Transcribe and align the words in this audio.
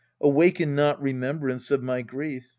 Awaken 0.19 0.73
not 0.73 0.99
remembrance 0.99 1.69
of 1.69 1.83
my 1.83 2.01
grief. 2.01 2.47